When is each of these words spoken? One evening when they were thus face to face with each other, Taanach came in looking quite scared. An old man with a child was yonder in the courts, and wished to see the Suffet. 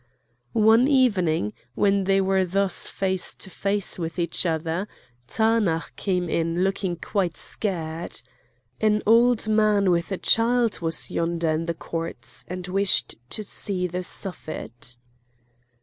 One 0.53 0.87
evening 0.87 1.53
when 1.75 2.05
they 2.05 2.19
were 2.21 2.43
thus 2.43 2.87
face 2.87 3.35
to 3.35 3.51
face 3.51 3.99
with 3.99 4.17
each 4.17 4.47
other, 4.47 4.87
Taanach 5.27 5.95
came 5.95 6.27
in 6.27 6.63
looking 6.63 6.95
quite 6.95 7.37
scared. 7.37 8.23
An 8.79 9.03
old 9.05 9.47
man 9.47 9.91
with 9.91 10.11
a 10.11 10.17
child 10.17 10.79
was 10.79 11.11
yonder 11.11 11.51
in 11.51 11.67
the 11.67 11.75
courts, 11.75 12.45
and 12.47 12.65
wished 12.67 13.13
to 13.29 13.43
see 13.43 13.85
the 13.85 14.01
Suffet. 14.01 14.97